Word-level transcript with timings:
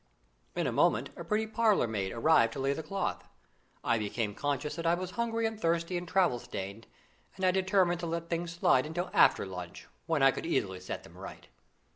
In 0.55 0.65
a 0.65 0.71
moment 0.71 1.11
a 1.15 1.23
pretty 1.23 1.45
parlour 1.45 1.85
maid 1.85 2.11
arrived 2.11 2.53
to 2.53 2.59
lay 2.59 2.73
the 2.73 2.81
cloth. 2.81 3.23
I 3.83 3.99
became 3.99 4.33
conscious 4.33 4.75
that 4.75 4.87
I 4.87 4.95
was 4.95 5.11
hungry 5.11 5.45
and 5.45 5.61
thirsty 5.61 5.95
and 5.95 6.07
travel 6.07 6.39
stained, 6.39 6.87
and 7.35 7.45
I 7.45 7.51
determined 7.51 7.99
to 7.99 8.07
let 8.07 8.27
things 8.27 8.51
slide 8.51 8.91
till 8.95 9.11
after 9.13 9.45
lunch, 9.45 9.85
when 10.07 10.23
I 10.23 10.31
could 10.31 10.47
easily 10.47 10.79
set 10.79 11.03
them 11.03 11.15
right. 11.15 11.47